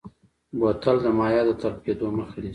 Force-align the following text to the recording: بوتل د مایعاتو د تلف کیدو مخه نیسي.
بوتل 0.59 0.97
د 1.03 1.07
مایعاتو 1.17 1.55
د 1.57 1.59
تلف 1.61 1.77
کیدو 1.85 2.07
مخه 2.17 2.37
نیسي. 2.41 2.49